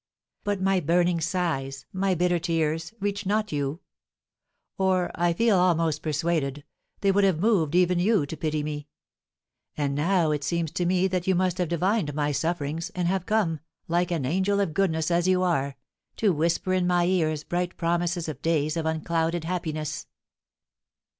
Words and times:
But 0.43 0.59
my 0.63 0.79
burning 0.79 1.21
sighs, 1.21 1.85
my 1.93 2.15
bitter 2.15 2.39
tears, 2.39 2.91
reached 2.99 3.27
not 3.27 3.51
you; 3.51 3.81
or, 4.79 5.11
I 5.13 5.31
feel 5.31 5.59
almost 5.59 6.01
persuaded, 6.01 6.63
they 7.01 7.11
would 7.11 7.23
have 7.23 7.37
moved 7.39 7.75
even 7.75 7.99
you 7.99 8.25
to 8.25 8.35
pity 8.35 8.63
me. 8.63 8.87
And 9.77 9.93
now 9.93 10.31
it 10.31 10.43
seems 10.43 10.71
to 10.71 10.87
me 10.87 11.05
that 11.09 11.27
you 11.27 11.35
must 11.35 11.59
have 11.59 11.69
divined 11.69 12.15
my 12.15 12.31
sufferings, 12.31 12.89
and 12.95 13.07
have 13.07 13.27
come, 13.27 13.59
like 13.87 14.09
an 14.09 14.25
angel 14.25 14.59
of 14.59 14.73
goodness 14.73 15.11
as 15.11 15.27
you 15.27 15.43
are, 15.43 15.75
to 16.15 16.33
whisper 16.33 16.73
in 16.73 16.87
my 16.87 17.05
ears 17.05 17.43
bright 17.43 17.77
promises 17.77 18.27
of 18.27 18.41
days 18.41 18.75
of 18.75 18.87
unclouded 18.87 19.43
happiness. 19.43 20.07